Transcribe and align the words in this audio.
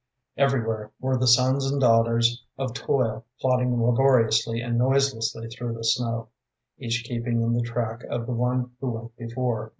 Everywhere 0.35 0.89
were 0.99 1.15
the 1.15 1.27
sons 1.27 1.69
and 1.69 1.79
daughters 1.79 2.43
of 2.57 2.73
toil 2.73 3.23
plodding 3.39 3.79
laboriously 3.79 4.59
and 4.59 4.75
noiselessly 4.75 5.49
through 5.49 5.73
the 5.75 5.83
snow, 5.83 6.29
each 6.79 7.03
keeping 7.07 7.39
in 7.43 7.53
the 7.53 7.61
track 7.61 8.03
of 8.05 8.25
the 8.25 8.33
one 8.33 8.71
who 8.79 8.89
went 8.89 9.15
before. 9.15 9.69